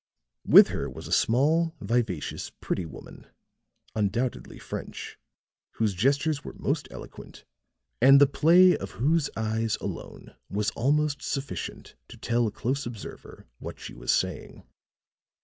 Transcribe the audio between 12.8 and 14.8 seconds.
observer what she was saying.